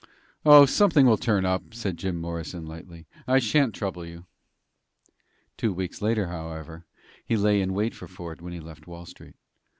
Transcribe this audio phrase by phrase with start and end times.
[0.43, 3.05] "Oh, something will turn up." said Jim Morrison, lightly.
[3.27, 4.25] "I shan't trouble you."
[5.57, 6.87] Two weeks later, however,
[7.23, 9.35] he lay in wait for Ford when he left Wall Street.